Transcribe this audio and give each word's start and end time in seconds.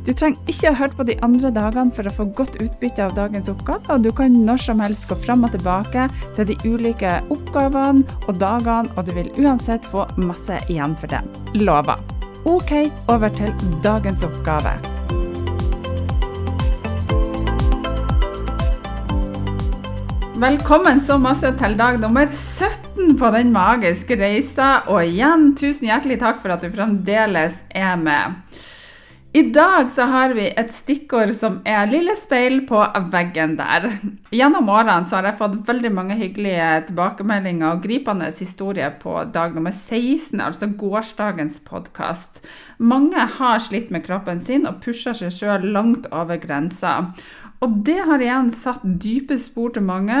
Du 0.00 0.14
trenger 0.16 0.40
ikke 0.48 0.70
å 0.70 0.76
høre 0.78 0.96
på 0.96 1.04
de 1.10 1.14
andre 1.24 1.50
dagene 1.52 1.92
for 1.92 2.08
å 2.08 2.12
få 2.16 2.24
godt 2.36 2.54
utbytte 2.64 3.04
av 3.04 3.12
dagens 3.18 3.50
oppgave, 3.52 3.84
og 3.92 4.06
du 4.06 4.08
kan 4.16 4.32
når 4.46 4.62
som 4.64 4.80
helst 4.80 5.04
gå 5.10 5.18
fram 5.26 5.44
og 5.44 5.52
tilbake 5.52 6.06
til 6.38 6.48
de 6.48 6.56
ulike 6.64 7.18
oppgavene 7.28 8.16
og 8.24 8.38
dagene, 8.40 8.88
og 8.96 9.04
du 9.04 9.12
vil 9.18 9.28
uansett 9.36 9.84
få 9.92 10.06
masse 10.16 10.56
igjen 10.72 10.96
for 11.02 11.12
det. 11.12 11.20
Lover. 11.60 12.00
OK, 12.48 12.72
over 13.12 13.28
til 13.36 13.52
dagens 13.84 14.24
oppgave. 14.24 14.72
Velkommen 20.40 21.04
så 21.04 21.20
masse 21.20 21.52
til 21.60 21.76
dag 21.76 22.00
nummer 22.00 22.24
17 22.24 23.18
på 23.20 23.34
den 23.36 23.52
magiske 23.52 24.16
reisa. 24.16 24.78
Og 24.88 25.04
igjen, 25.04 25.50
tusen 25.60 25.92
hjertelig 25.92 26.22
takk 26.24 26.40
for 26.40 26.56
at 26.56 26.64
du 26.64 26.72
fremdeles 26.72 27.60
er 27.76 28.00
med. 28.00 28.40
I 29.32 29.42
dag 29.42 29.90
så 29.90 30.02
har 30.10 30.32
vi 30.34 30.48
et 30.58 30.72
stikkord 30.74 31.30
som 31.38 31.60
er 31.62 31.86
'lille 31.86 32.16
speil 32.18 32.64
på 32.66 32.80
veggen' 33.12 33.52
der. 33.60 33.84
Gjennom 34.34 34.66
årene 34.68 35.06
så 35.06 35.20
har 35.20 35.28
jeg 35.28 35.38
fått 35.38 35.68
veldig 35.68 35.92
mange 35.94 36.16
hyggelige 36.18 36.70
tilbakemeldinger 36.88 37.76
og 37.76 37.84
gripende 37.84 38.26
historier 38.26 38.90
på 38.90 39.14
dag 39.30 39.54
nummer 39.54 39.70
16, 39.70 40.40
altså 40.40 40.66
gårsdagens 40.66 41.60
podkast. 41.60 42.42
Mange 42.78 43.22
har 43.38 43.62
slitt 43.62 43.92
med 43.94 44.02
kroppen 44.02 44.40
sin 44.40 44.66
og 44.66 44.82
pusher 44.82 45.14
seg 45.14 45.30
sjøl 45.30 45.70
langt 45.78 46.10
over 46.10 46.36
grensa. 46.36 47.14
Og 47.60 47.76
det 47.84 47.98
har 48.08 48.22
igjen 48.24 48.48
satt 48.54 48.84
dype 49.02 49.36
spor 49.40 49.74
til 49.74 49.84
mange, 49.84 50.16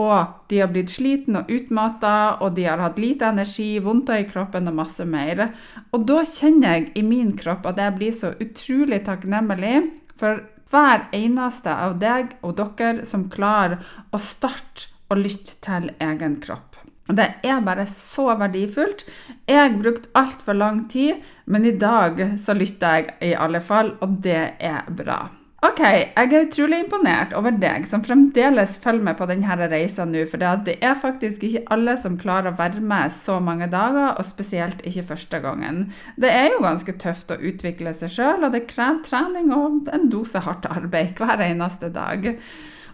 og 0.00 0.48
de 0.50 0.58
har 0.60 0.72
blitt 0.72 0.92
sliten 0.92 1.38
og 1.38 1.50
utmatta, 1.52 2.14
og 2.44 2.56
de 2.58 2.66
har 2.68 2.82
hatt 2.82 2.98
lite 3.00 3.30
energi, 3.30 3.78
vondter 3.80 4.20
i 4.20 4.26
kroppen 4.28 4.68
og 4.68 4.76
masse 4.82 5.06
mer. 5.08 5.46
Og 5.94 6.04
da 6.08 6.20
kjenner 6.28 6.76
jeg 6.76 6.90
i 7.00 7.04
min 7.06 7.32
kropp 7.40 7.64
at 7.70 7.80
jeg 7.80 7.96
blir 7.96 8.16
så 8.16 8.34
utrolig 8.42 9.00
takknemlig 9.06 9.78
for 10.20 10.42
hver 10.74 11.06
eneste 11.14 11.72
av 11.72 11.96
deg 12.02 12.34
og 12.42 12.58
dere 12.58 13.06
som 13.08 13.28
klarer 13.32 13.80
å 14.12 14.20
starte 14.20 14.90
å 15.08 15.16
lytte 15.18 15.56
til 15.64 15.92
egen 16.02 16.40
kropp. 16.42 16.80
Det 17.04 17.26
er 17.44 17.60
bare 17.64 17.84
så 17.88 18.30
verdifullt. 18.40 19.04
Jeg 19.48 19.76
brukte 19.76 20.08
altfor 20.16 20.56
lang 20.56 20.84
tid, 20.88 21.20
men 21.44 21.68
i 21.68 21.76
dag 21.76 22.20
så 22.40 22.56
lytter 22.56 22.98
jeg 22.98 23.16
i 23.30 23.34
alle 23.36 23.60
fall, 23.60 23.94
og 24.00 24.20
det 24.24 24.56
er 24.58 24.88
bra. 24.88 25.43
Ok, 25.64 25.80
jeg 25.80 26.28
er 26.28 26.42
utrolig 26.44 26.78
imponert 26.82 27.30
over 27.38 27.54
deg 27.56 27.86
som 27.88 28.02
fremdeles 28.04 28.74
følger 28.82 29.06
med 29.06 29.16
på 29.16 29.28
denne 29.30 29.68
reisa 29.70 30.04
nå. 30.04 30.26
For 30.28 30.42
det 30.42 30.74
er 30.84 30.98
faktisk 31.00 31.46
ikke 31.46 31.62
alle 31.72 31.94
som 31.96 32.18
klarer 32.20 32.50
å 32.50 32.58
være 32.58 32.82
med 32.84 33.14
så 33.14 33.38
mange 33.40 33.70
dager, 33.72 34.10
og 34.18 34.28
spesielt 34.28 34.84
ikke 34.84 35.06
første 35.14 35.40
gangen. 35.40 35.86
Det 36.20 36.28
er 36.28 36.50
jo 36.52 36.60
ganske 36.66 36.96
tøft 37.00 37.32
å 37.32 37.40
utvikle 37.40 37.96
seg 37.96 38.12
sjøl, 38.12 38.44
og 38.44 38.52
det 38.52 38.66
krever 38.68 39.00
trening 39.08 39.54
og 39.56 39.88
en 39.94 40.10
dose 40.12 40.44
hardt 40.44 40.68
arbeid 40.68 41.16
hver 41.22 41.46
eneste 41.48 41.88
dag. 41.96 42.34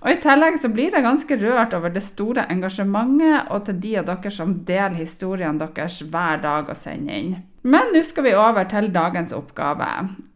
Og 0.01 0.15
I 0.15 0.21
tillegg 0.23 0.63
så 0.63 0.71
blir 0.71 0.95
jeg 0.95 1.09
ganske 1.11 1.43
rørt 1.43 1.75
over 1.75 1.91
det 1.91 2.07
store 2.07 2.47
engasjementet 2.55 3.51
og 3.51 3.67
til 3.67 3.83
de 3.83 3.99
av 3.99 4.13
dere 4.15 4.37
som 4.39 4.61
deler 4.63 5.01
historiene 5.01 5.59
deres 5.59 6.05
hver 6.07 6.39
dag 6.47 6.71
og 6.71 6.79
sender 6.79 7.19
inn. 7.19 7.41
Men 7.63 7.91
nå 7.93 8.01
skal 8.09 8.25
vi 8.25 8.31
over 8.33 8.65
til 8.71 8.87
dagens 8.95 9.35
oppgave. 9.37 9.87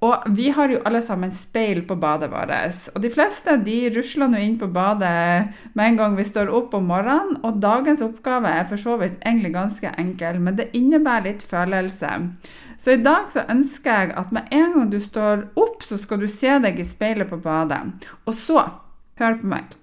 Og 0.04 0.26
vi 0.36 0.50
har 0.52 0.68
jo 0.68 0.82
alle 0.84 1.00
sammen 1.02 1.30
speil 1.32 1.80
på 1.88 1.96
badet 1.96 2.28
vårt. 2.28 2.82
Og 2.92 3.00
de 3.00 3.10
fleste 3.12 3.54
de 3.64 3.78
rusler 3.94 4.28
nå 4.28 4.42
inn 4.44 4.58
på 4.60 4.68
badet 4.68 5.54
med 5.72 5.86
en 5.86 5.96
gang 6.00 6.18
vi 6.18 6.26
står 6.28 6.52
opp 6.52 6.76
om 6.76 6.84
morgenen. 6.92 7.38
Og 7.40 7.62
dagens 7.64 8.04
oppgave 8.04 8.52
er 8.52 8.68
for 8.68 8.80
så 8.80 8.98
vidt 9.00 9.16
egentlig 9.24 9.54
ganske 9.54 9.94
enkel, 9.96 10.36
men 10.44 10.60
det 10.60 10.68
innebærer 10.76 11.30
litt 11.30 11.46
følelse. 11.48 12.12
Så 12.76 12.98
i 12.98 13.00
dag 13.00 13.32
så 13.32 13.46
ønsker 13.48 14.02
jeg 14.02 14.16
at 14.20 14.34
med 14.34 14.52
en 14.52 14.74
gang 14.76 14.92
du 14.92 15.00
står 15.00 15.46
opp, 15.56 15.80
så 15.86 15.96
skal 15.96 16.20
du 16.20 16.28
se 16.28 16.58
deg 16.60 16.76
i 16.76 16.84
speilet 16.84 17.30
på 17.30 17.40
badet. 17.40 17.86
Og 18.28 18.36
så 18.36 18.66
Hør 19.14 19.36
på 19.38 19.46
meg. 19.46 19.74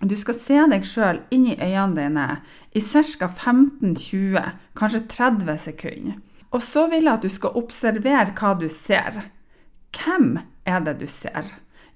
Du 0.00 0.14
skal 0.16 0.36
se 0.38 0.60
deg 0.72 0.86
sjøl 0.88 1.18
inn 1.36 1.44
i 1.50 1.58
øynene 1.60 1.92
dine 1.98 2.26
i 2.72 2.80
ca. 2.80 3.28
15-20, 3.28 4.46
kanskje 4.80 5.02
30 5.12 5.58
sekunder. 5.60 6.14
Og 6.50 6.62
så 6.62 6.86
vil 6.90 7.06
jeg 7.06 7.12
at 7.12 7.24
du 7.24 7.30
skal 7.30 7.56
observere 7.58 8.34
hva 8.34 8.54
du 8.58 8.66
ser. 8.72 9.22
Hvem 9.94 10.38
er 10.66 10.82
det 10.86 10.98
du 11.00 11.06
ser? 11.10 11.46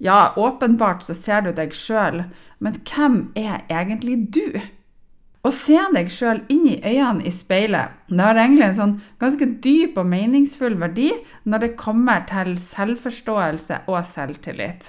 Ja, 0.03 0.35
åpenbart 0.37 1.03
så 1.07 1.15
ser 1.15 1.45
du 1.47 1.53
deg 1.55 1.75
sjøl, 1.75 2.25
men 2.59 2.81
hvem 2.87 3.19
er 3.39 3.63
egentlig 3.71 4.19
du? 4.35 4.59
Å 5.45 5.51
se 5.53 5.77
deg 5.93 6.09
sjøl 6.09 6.41
inn 6.49 6.65
i 6.71 6.79
øynene 6.81 7.27
i 7.29 7.31
speilet 7.35 7.99
det 8.09 8.23
har 8.23 8.39
egentlig 8.41 8.65
en 8.71 8.79
sånn 8.79 8.95
ganske 9.21 9.49
dyp 9.65 9.99
og 10.01 10.09
meningsfull 10.09 10.79
verdi 10.81 11.11
når 11.45 11.67
det 11.67 11.75
kommer 11.81 12.25
til 12.31 12.55
selvforståelse 12.63 13.83
og 13.93 14.01
selvtillit. 14.09 14.89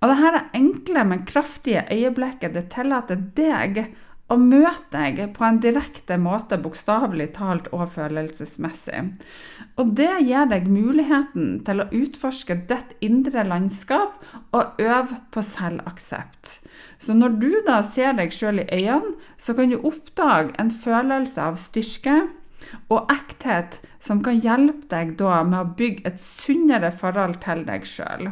Og 0.00 0.12
dette 0.12 0.42
enkle, 0.56 1.04
men 1.04 1.24
kraftige 1.28 1.86
øyeblikket 1.92 2.54
det 2.56 2.68
tillater 2.72 3.20
deg 3.36 3.82
å 4.30 4.36
møte 4.38 4.94
deg 4.94 5.20
på 5.34 5.44
en 5.46 5.58
direkte 5.62 6.16
måte, 6.20 6.58
bokstavelig 6.62 7.32
talt 7.34 7.68
og 7.74 7.88
følelsesmessig. 7.96 9.02
Og 9.80 9.94
det 9.98 10.10
gir 10.22 10.46
deg 10.50 10.68
muligheten 10.70 11.58
til 11.66 11.82
å 11.82 11.88
utforske 11.90 12.60
ditt 12.70 12.94
indre 13.04 13.44
landskap 13.48 14.20
og 14.56 14.80
øve 14.82 15.20
på 15.34 15.42
selvaksept. 15.44 16.58
Så 17.02 17.16
når 17.16 17.38
du 17.42 17.50
da 17.66 17.80
ser 17.86 18.14
deg 18.18 18.34
sjøl 18.34 18.62
i 18.62 18.68
øynene, 18.68 19.16
så 19.40 19.56
kan 19.56 19.72
du 19.72 19.80
oppdage 19.80 20.54
en 20.62 20.70
følelse 20.70 21.48
av 21.50 21.58
styrke 21.58 22.20
og 22.92 23.10
ekthet 23.10 23.80
som 24.02 24.20
kan 24.24 24.38
hjelpe 24.38 24.86
deg 24.92 25.16
da 25.18 25.40
med 25.48 25.58
å 25.58 25.72
bygge 25.78 26.06
et 26.12 26.22
sunnere 26.22 26.92
forhold 26.94 27.40
til 27.42 27.64
deg 27.66 27.88
sjøl. 27.88 28.30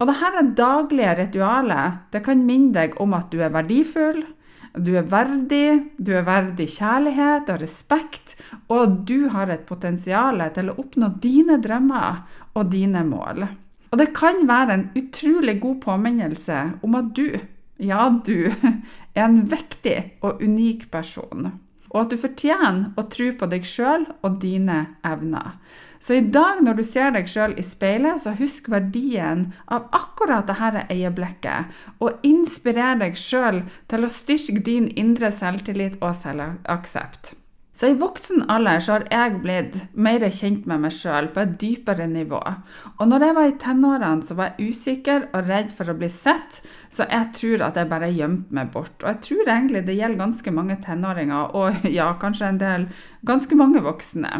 Og 0.00 0.10
dette 0.10 0.46
daglige 0.58 1.12
ritualet 1.20 2.00
det 2.14 2.24
kan 2.26 2.42
minne 2.46 2.74
deg 2.74 2.96
om 3.02 3.14
at 3.16 3.30
du 3.30 3.42
er 3.42 3.52
verdifull, 3.54 4.24
Du 4.74 4.90
er 4.98 5.06
verdig, 5.06 5.94
du 6.02 6.10
er 6.18 6.24
verdig 6.26 6.66
kjærlighet 6.74 7.50
og 7.52 7.60
respekt, 7.62 8.34
og 8.74 9.04
du 9.06 9.28
har 9.30 9.52
et 9.54 9.66
potensial 9.68 10.42
til 10.56 10.72
å 10.72 10.78
oppnå 10.82 11.12
dine 11.22 11.60
drømmer 11.62 12.24
og 12.58 12.72
dine 12.72 13.04
mål. 13.06 13.46
Og 13.92 14.00
det 14.00 14.08
kan 14.16 14.42
være 14.48 14.74
en 14.74 14.88
utrolig 14.98 15.60
god 15.62 15.76
påminnelse 15.84 16.58
om 16.82 16.96
at 16.98 17.12
du, 17.14 17.28
ja 17.78 18.08
du, 18.26 18.50
er 19.14 19.28
en 19.28 19.44
viktig 19.46 19.98
og 20.26 20.42
unik 20.42 20.88
person 20.90 21.52
og 21.94 22.00
at 22.02 22.12
du 22.12 22.18
fortjener 22.18 22.90
å 22.98 23.06
tro 23.10 23.30
på 23.38 23.48
deg 23.50 23.66
sjøl 23.68 24.08
og 24.26 24.40
dine 24.42 24.80
evner. 25.06 25.54
Så 26.02 26.18
i 26.18 26.24
dag 26.34 26.58
når 26.60 26.80
du 26.80 26.84
ser 26.84 27.14
deg 27.14 27.30
sjøl 27.30 27.54
i 27.56 27.64
speilet, 27.64 28.20
så 28.20 28.34
husk 28.36 28.66
verdien 28.72 29.46
av 29.72 29.86
akkurat 29.96 30.50
dette 30.50 30.82
øyeblikket, 30.92 31.70
og 32.02 32.26
inspirer 32.26 32.98
deg 33.00 33.16
sjøl 33.16 33.62
til 33.88 34.04
å 34.04 34.12
styrke 34.12 34.60
din 34.66 34.90
indre 35.00 35.32
selvtillit 35.32 35.96
og 36.02 36.12
selvaksept. 36.18 37.32
Så 37.74 37.88
i 37.90 37.96
voksen 37.98 38.44
alder 38.54 38.82
så 38.84 38.92
har 38.94 39.04
jeg 39.10 39.38
blitt 39.42 39.76
mer 39.98 40.22
kjent 40.30 40.66
med 40.70 40.84
meg 40.84 40.94
sjøl 40.94 41.26
på 41.34 41.42
et 41.42 41.56
dypere 41.58 42.06
nivå. 42.06 42.38
Og 43.02 43.08
når 43.10 43.24
jeg 43.26 43.36
var 43.38 43.48
i 43.50 43.56
tenårene, 43.64 44.22
så 44.22 44.36
var 44.38 44.52
jeg 44.52 44.70
usikker 44.70 45.26
og 45.34 45.48
redd 45.48 45.74
for 45.74 45.90
å 45.90 45.96
bli 45.98 46.06
sett, 46.12 46.60
så 46.86 47.08
jeg 47.10 47.32
tror 47.34 47.64
at 47.66 47.80
jeg 47.80 47.90
bare 47.90 48.12
gjemte 48.14 48.54
meg 48.54 48.70
bort. 48.70 48.94
Og 49.02 49.08
jeg 49.10 49.20
tror 49.26 49.50
egentlig 49.56 49.82
det 49.88 49.98
gjelder 49.98 50.22
ganske 50.22 50.54
mange 50.54 50.78
tenåringer, 50.86 51.50
og 51.58 51.82
ja, 51.98 52.12
kanskje 52.22 52.52
en 52.52 52.62
del 52.62 52.86
ganske 53.26 53.56
mange 53.56 53.80
voksne. 53.84 54.30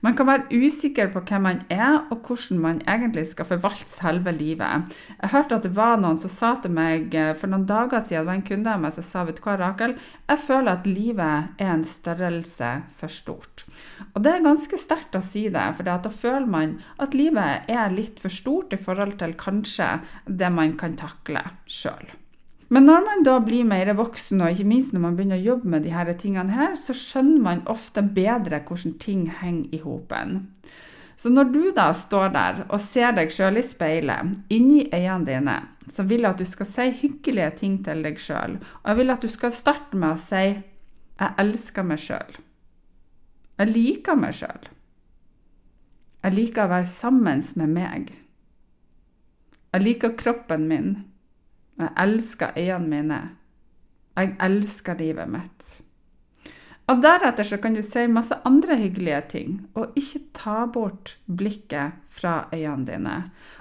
Man 0.00 0.14
kan 0.16 0.28
være 0.28 0.56
usikker 0.64 1.10
på 1.12 1.20
hvem 1.28 1.42
man 1.44 1.58
er, 1.68 2.06
og 2.10 2.22
hvordan 2.24 2.60
man 2.62 2.78
egentlig 2.88 3.26
skal 3.28 3.48
forvalte 3.48 3.90
selve 3.90 4.32
livet. 4.32 4.94
Jeg 5.20 5.32
hørte 5.34 5.58
at 5.58 5.66
det 5.66 5.74
var 5.76 6.00
noen 6.00 6.18
som 6.20 6.32
sa 6.32 6.54
til 6.62 6.72
meg 6.72 7.14
eh, 7.14 7.34
for 7.36 7.52
noen 7.52 7.66
dager 7.68 8.00
siden, 8.00 8.24
det 8.24 8.30
var 8.30 8.38
en 8.38 8.46
kunde 8.48 8.72
av 8.72 8.80
meg 8.80 8.94
som 8.96 9.06
sa 9.06 9.26
vet 9.28 9.40
du 9.40 9.44
hva, 9.44 9.58
Rakel, 9.60 9.96
jeg 10.30 10.42
føler 10.46 10.72
at 10.72 10.88
livet 10.88 11.60
er 11.60 11.74
en 11.74 11.84
størrelse 11.84 12.70
for 13.00 13.12
stort. 13.12 13.66
Og 14.14 14.24
det 14.24 14.32
er 14.36 14.46
ganske 14.46 14.80
sterkt 14.80 15.18
å 15.18 15.24
si 15.24 15.48
det, 15.52 15.66
for 15.76 15.88
da 15.90 15.98
føler 16.10 16.48
man 16.48 16.78
at 17.02 17.16
livet 17.18 17.68
er 17.68 17.92
litt 17.92 18.22
for 18.22 18.32
stort 18.32 18.72
i 18.72 18.80
forhold 18.80 19.18
til 19.20 19.36
kanskje 19.38 19.98
det 20.26 20.50
man 20.54 20.78
kan 20.80 20.96
takle 21.00 21.44
sjøl. 21.68 22.08
Men 22.70 22.86
når 22.86 23.02
man 23.02 23.24
da 23.26 23.34
blir 23.42 23.66
mer 23.66 23.90
voksen, 23.98 24.44
og 24.44 24.54
ikke 24.54 24.68
minst 24.70 24.94
når 24.94 25.02
man 25.02 25.16
begynner 25.18 25.40
å 25.40 25.46
jobbe 25.48 25.72
med 25.72 25.82
de 25.82 25.90
her 25.90 26.12
tingene 26.18 26.54
her, 26.54 26.76
så 26.78 26.94
skjønner 26.94 27.42
man 27.42 27.64
ofte 27.70 28.04
bedre 28.06 28.62
hvordan 28.66 28.94
ting 29.02 29.24
henger 29.40 29.74
i 29.74 29.80
hopen. 29.82 30.36
Så 31.20 31.28
når 31.34 31.50
du 31.52 31.64
da 31.76 31.90
står 31.92 32.30
der 32.32 32.60
og 32.68 32.78
ser 32.80 33.10
deg 33.18 33.34
sjøl 33.34 33.58
i 33.60 33.64
speilet, 33.66 34.38
inni 34.54 34.86
øynene 34.86 35.26
dine, 35.26 35.56
så 35.90 36.06
vil 36.06 36.22
jeg 36.22 36.30
at 36.30 36.38
du 36.40 36.46
skal 36.46 36.68
si 36.70 36.86
hyggelige 37.02 37.50
ting 37.58 37.74
til 37.84 38.06
deg 38.06 38.22
sjøl. 38.22 38.54
Og 38.80 38.86
jeg 38.88 39.00
vil 39.02 39.14
at 39.16 39.26
du 39.26 39.28
skal 39.28 39.52
starte 39.52 39.98
med 39.98 40.14
å 40.14 40.22
si 40.22 40.44
'Jeg 41.20 41.34
elsker 41.36 41.82
meg 41.84 41.98
sjøl'. 41.98 42.38
Jeg 43.58 43.68
liker 43.68 44.14
meg 44.16 44.32
sjøl. 44.32 44.70
Jeg 46.22 46.32
liker 46.32 46.64
å 46.64 46.70
være 46.70 46.86
sammen 46.86 47.42
med 47.56 47.68
meg. 47.68 48.12
Jeg 49.74 49.82
liker 49.82 50.16
kroppen 50.16 50.68
min. 50.68 51.04
Jeg 51.80 51.94
elsker 51.96 52.56
øynene 52.56 52.88
mine. 52.88 53.20
Jeg 54.16 54.34
elsker 54.44 54.98
livet 54.98 55.30
mitt. 55.30 55.68
Og 56.90 56.98
Deretter 56.98 57.46
så 57.46 57.60
kan 57.62 57.76
du 57.76 57.82
si 57.86 58.02
masse 58.10 58.34
andre 58.48 58.74
hyggelige 58.80 59.20
ting, 59.30 59.50
og 59.78 59.94
ikke 59.98 60.20
ta 60.34 60.56
bort 60.74 61.12
blikket 61.26 62.00
fra 62.10 62.48
øynene 62.50 62.86
dine. 62.88 63.16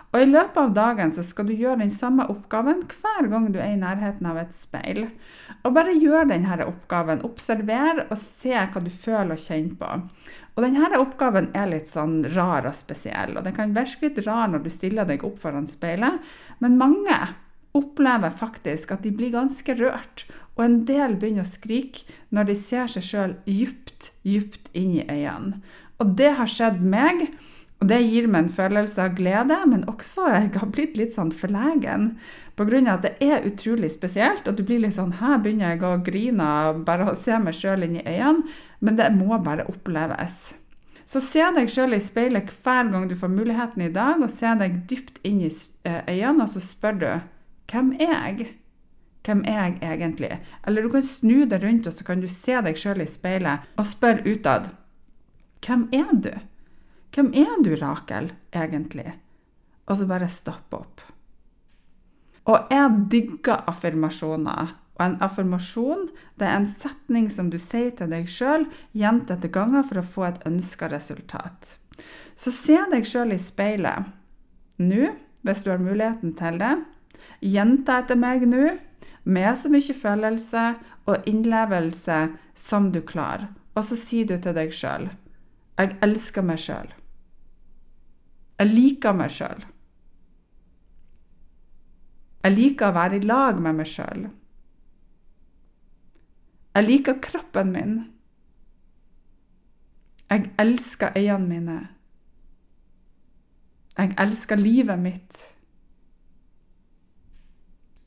Og 0.10 0.24
I 0.24 0.30
løpet 0.32 0.58
av 0.58 0.72
dagen 0.74 1.12
så 1.14 1.22
skal 1.22 1.46
du 1.46 1.54
gjøre 1.54 1.84
den 1.84 1.92
samme 1.94 2.26
oppgaven 2.34 2.82
hver 2.90 3.28
gang 3.30 3.46
du 3.54 3.60
er 3.62 3.76
i 3.76 3.78
nærheten 3.78 4.26
av 4.26 4.40
et 4.42 4.56
speil. 4.58 5.04
Og 5.62 5.76
Bare 5.76 5.94
gjør 5.94 6.32
denne 6.32 6.66
oppgaven. 6.66 7.22
Observer 7.28 8.08
og 8.08 8.18
se 8.18 8.56
hva 8.56 8.82
du 8.82 8.90
føler 8.90 9.36
og 9.36 9.44
kjenner 9.44 9.78
på. 9.78 9.92
Og 10.56 10.66
denne 10.66 10.98
oppgaven 10.98 11.52
er 11.54 11.70
litt 11.70 11.92
sånn 11.92 12.24
rar 12.34 12.66
og 12.66 12.74
spesiell. 12.76 13.38
og 13.38 13.46
Den 13.46 13.54
kan 13.56 13.78
virke 13.78 14.10
litt 14.10 14.26
rar 14.26 14.50
når 14.50 14.66
du 14.66 14.72
stiller 14.74 15.06
deg 15.06 15.22
opp 15.24 15.38
foran 15.40 15.70
speilet, 15.70 16.18
men 16.60 16.82
mange 16.82 17.20
opplever 17.78 18.34
faktisk 18.34 18.94
at 18.96 19.04
de 19.06 19.12
blir 19.16 19.34
ganske 19.36 19.76
rørt, 19.78 20.26
og 20.58 20.66
en 20.66 20.80
del 20.88 21.16
begynner 21.20 21.46
å 21.46 21.50
skrike 21.50 22.18
når 22.36 22.50
de 22.50 22.56
ser 22.60 22.90
seg 22.92 23.06
sjøl 23.06 23.36
djupt, 23.48 24.12
djupt 24.28 24.72
inn 24.78 24.98
i 24.98 25.06
øynene. 25.06 25.62
Og 26.00 26.16
det 26.20 26.34
har 26.40 26.50
skjedd 26.50 26.82
meg, 26.84 27.28
og 27.80 27.88
det 27.92 28.00
gir 28.04 28.28
meg 28.28 28.46
en 28.46 28.52
følelse 28.52 29.04
av 29.06 29.16
glede, 29.16 29.56
men 29.72 29.86
også 29.88 30.28
jeg 30.34 30.52
har 30.56 30.72
blitt 30.72 30.98
litt 31.00 31.16
sånn 31.16 31.32
forlegen 31.32 32.14
pga. 32.60 32.80
at 32.92 33.06
det 33.08 33.16
er 33.24 33.48
utrolig 33.48 33.92
spesielt, 33.92 34.48
og 34.48 34.56
du 34.56 34.64
blir 34.64 34.80
litt 34.84 34.96
sånn 34.96 35.16
Her 35.20 35.40
begynner 35.40 35.76
jeg 35.76 35.84
å 35.84 36.04
grine 36.04 36.48
bare 36.84 37.12
å 37.12 37.16
se 37.16 37.38
meg 37.40 37.56
sjøl 37.56 37.84
inn 37.84 38.00
i 38.02 38.04
øynene, 38.04 38.44
men 38.80 38.96
det 38.96 39.12
må 39.16 39.40
bare 39.44 39.68
oppleves. 39.68 40.56
Så 41.06 41.22
se 41.24 41.42
deg 41.56 41.72
sjøl 41.72 41.96
i 41.96 42.04
speilet 42.04 42.52
hver 42.64 42.92
gang 42.92 43.08
du 43.10 43.16
får 43.16 43.32
muligheten 43.32 43.82
i 43.82 43.92
dag, 43.92 44.20
og 44.22 44.30
se 44.30 44.52
deg 44.60 44.84
dypt 44.88 45.24
inn 45.24 45.40
i 45.42 45.50
eh, 45.50 46.04
øynene, 46.06 46.44
og 46.44 46.52
så 46.52 46.62
spør 46.62 47.00
du 47.00 47.10
hvem 47.70 47.94
er 48.00 48.14
jeg? 48.14 48.50
Hvem 49.26 49.44
er 49.46 49.60
jeg 49.60 49.78
egentlig? 49.82 50.32
Eller 50.68 50.84
du 50.84 50.90
kan 50.94 51.06
snu 51.06 51.46
deg 51.46 51.64
rundt 51.64 51.88
og 51.88 51.94
så 51.94 52.06
kan 52.08 52.22
du 52.22 52.28
se 52.32 52.56
deg 52.66 52.80
sjøl 52.80 53.04
i 53.04 53.10
speilet 53.10 53.68
og 53.78 53.88
spørre 53.90 54.26
utad. 54.26 54.72
Hvem 55.66 55.90
er 55.94 56.14
du? 56.16 56.32
Hvem 57.14 57.34
er 57.34 57.56
du, 57.66 57.74
Rakel, 57.76 58.32
egentlig? 58.56 59.14
Og 59.90 59.98
så 59.98 60.08
bare 60.10 60.30
stoppe 60.32 60.78
opp. 60.78 61.02
Og 62.50 62.70
jeg 62.72 63.02
digger 63.12 63.66
affirmasjoner. 63.70 64.76
Og 65.00 65.06
en 65.06 65.18
affirmasjon 65.24 66.08
det 66.40 66.48
er 66.48 66.58
en 66.58 66.68
setning 66.68 67.30
som 67.32 67.50
du 67.52 67.58
sier 67.62 67.92
til 67.96 68.12
deg 68.12 68.28
sjøl 68.30 68.66
gjentatte 68.98 69.52
ganger 69.54 69.86
for 69.88 70.02
å 70.02 70.08
få 70.16 70.26
et 70.28 70.42
ønska 70.48 70.90
resultat. 70.92 71.78
Så 72.36 72.52
se 72.56 72.78
deg 72.92 73.08
sjøl 73.08 73.36
i 73.36 73.40
speilet 73.40 74.10
nå, 74.80 75.12
hvis 75.44 75.64
du 75.64 75.72
har 75.72 75.84
muligheten 75.84 76.34
til 76.40 76.60
det. 76.60 76.74
Gjenta 77.42 78.00
etter 78.04 78.20
meg 78.20 78.46
nå, 78.50 78.76
med 79.24 79.58
så 79.60 79.70
mye 79.72 79.96
følelse 79.96 80.66
og 81.10 81.28
innlevelse 81.30 82.20
som 82.58 82.92
du 82.94 83.02
klarer. 83.06 83.50
Og 83.76 83.86
så 83.86 83.96
sier 83.96 84.28
du 84.28 84.36
til 84.42 84.56
deg 84.58 84.74
sjøl 84.76 85.06
Jeg 85.80 85.96
elsker 86.04 86.44
meg 86.44 86.60
sjøl. 86.60 86.90
Jeg 88.60 88.74
liker 88.74 89.16
meg 89.16 89.32
sjøl. 89.32 89.62
Jeg 92.44 92.56
liker 92.56 92.90
å 92.90 92.96
være 92.96 93.20
i 93.20 93.28
lag 93.28 93.60
med 93.64 93.78
meg 93.78 93.88
sjøl. 93.88 94.26
Jeg 96.76 96.88
liker 96.88 97.22
kroppen 97.24 97.72
min. 97.76 97.96
Jeg 100.30 100.52
elsker 100.62 101.16
øynene 101.18 101.48
mine. 101.48 101.78
Jeg 103.98 104.14
elsker 104.22 104.56
livet 104.56 105.00
mitt. 105.00 105.40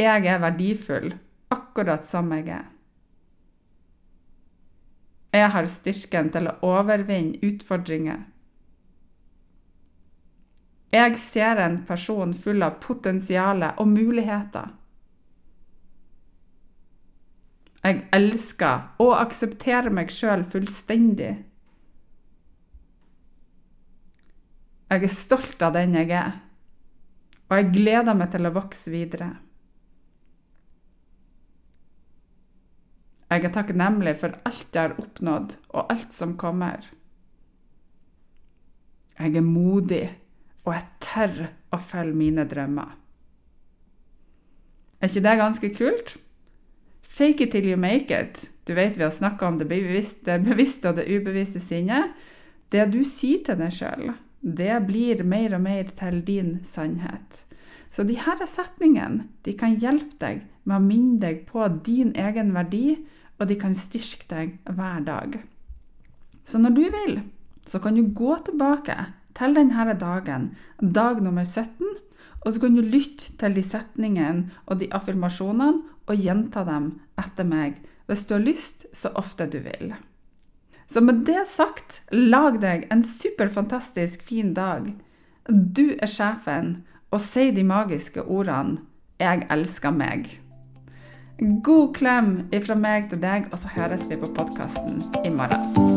Jeg 0.03 0.27
er 0.27 0.43
verdifull, 0.43 1.13
akkurat 1.53 2.05
som 2.07 2.31
jeg 2.35 2.49
er. 2.51 2.69
Jeg 5.33 5.49
har 5.55 5.69
styrken 5.71 6.29
til 6.35 6.51
å 6.51 6.59
overvinne 6.75 7.39
utfordringer. 7.47 8.27
Jeg 10.93 11.17
ser 11.17 11.57
en 11.65 11.79
person 11.89 12.35
full 12.37 12.61
av 12.67 12.77
potensial 12.85 13.65
og 13.71 13.87
muligheter. 13.89 14.75
Jeg 17.83 18.03
elsker 18.15 19.01
og 19.03 19.15
aksepterer 19.17 19.91
meg 19.91 20.13
sjøl 20.13 20.45
fullstendig. 20.45 21.33
Jeg 24.93 25.07
er 25.09 25.15
stolt 25.17 25.65
av 25.65 25.73
den 25.79 25.97
jeg 25.97 26.13
er, 26.13 26.37
og 27.49 27.57
jeg 27.57 27.73
gleder 27.73 28.15
meg 28.15 28.29
til 28.35 28.47
å 28.47 28.53
vokse 28.53 28.93
videre. 28.93 29.31
Jeg 33.33 33.47
er 33.49 33.53
takknemlig 33.55 34.13
for 34.21 34.35
alt 34.45 34.75
jeg 34.77 34.91
har 34.91 34.99
oppnådd, 35.01 35.55
og 35.73 35.93
alt 35.93 36.13
som 36.13 36.35
kommer. 36.37 36.85
Jeg 39.17 39.37
er 39.39 39.47
modig, 39.47 40.03
og 40.67 40.75
jeg 40.75 40.85
tør 41.01 41.39
å 41.73 41.79
følge 41.81 42.19
mine 42.19 42.45
drømmer. 42.49 42.91
Er 45.01 45.09
ikke 45.09 45.25
det 45.25 45.39
ganske 45.41 45.71
kult? 45.75 46.17
Fake 47.03 47.45
it 47.45 47.51
till 47.51 47.71
you 47.71 47.77
make 47.77 48.13
it. 48.13 48.51
Du 48.69 48.75
vet 48.75 48.99
vi 48.99 49.03
har 49.03 49.11
snakka 49.11 49.49
om 49.49 49.57
det 49.59 49.69
bevisste, 49.69 50.37
bevisste 50.39 50.93
og 50.93 51.01
det 51.01 51.09
ubevisste 51.09 51.61
sinnet. 51.61 52.13
Det 52.73 52.85
du 52.93 53.01
sier 53.05 53.43
til 53.45 53.59
deg 53.59 53.73
sjøl, 53.75 54.13
det 54.41 54.77
blir 54.87 55.25
mer 55.25 55.57
og 55.57 55.65
mer 55.65 55.89
til 55.97 56.21
din 56.25 56.59
sannhet. 56.65 57.43
Så 57.93 58.05
de 58.09 58.15
disse 58.17 58.49
setningene 58.49 59.27
kan 59.59 59.77
hjelpe 59.77 60.17
deg 60.21 60.45
med 60.65 60.77
å 60.77 60.85
minne 60.85 61.19
deg 61.21 61.43
på 61.49 61.67
din 61.85 62.15
egen 62.17 62.55
verdi 62.55 63.01
og 63.43 63.51
de 63.51 63.59
kan 63.59 63.75
styrke 63.75 64.29
deg 64.31 64.55
hver 64.71 65.03
dag. 65.07 65.41
Så 66.47 66.61
når 66.63 66.77
du 66.77 66.85
vil, 66.95 67.19
så 67.67 67.81
kan 67.83 67.99
du 67.99 68.15
gå 68.15 68.37
tilbake 68.47 68.97
til 69.35 69.57
denne 69.57 69.95
dagen, 69.99 70.53
dag 70.79 71.23
nummer 71.23 71.45
17, 71.45 71.87
og 72.43 72.53
så 72.53 72.61
kan 72.63 72.77
du 72.77 72.83
lytte 72.83 73.35
til 73.39 73.55
de 73.55 73.63
setningene 73.63 74.51
og 74.67 74.81
de 74.81 74.91
affirmasjonene 74.95 75.83
og 76.07 76.19
gjenta 76.19 76.65
dem 76.67 76.95
etter 77.19 77.47
meg 77.47 77.79
hvis 78.11 78.25
du 78.27 78.35
har 78.35 78.43
lyst, 78.45 78.87
så 78.93 79.13
ofte 79.17 79.47
du 79.47 79.61
vil. 79.63 79.95
Så 80.91 81.01
med 81.01 81.23
det 81.25 81.47
sagt, 81.49 82.03
lag 82.11 82.59
deg 82.61 82.89
en 82.93 83.03
superfantastisk 83.07 84.25
fin 84.27 84.53
dag. 84.55 84.91
Du 85.49 85.95
er 85.97 86.11
sjefen, 86.11 86.83
og 87.13 87.23
si 87.23 87.51
de 87.51 87.65
magiske 87.65 88.23
ordene 88.23 88.81
'Jeg 89.21 89.47
elsker 89.51 89.91
meg'. 89.91 90.39
God 91.43 91.95
klem 91.95 92.29
ifra 92.55 92.77
meg 92.79 93.09
til 93.11 93.19
deg, 93.23 93.49
og 93.51 93.59
så 93.59 93.73
høres 93.75 94.07
vi 94.11 94.21
på 94.21 94.31
podkasten 94.37 95.03
i 95.27 95.35
morgen. 95.35 95.92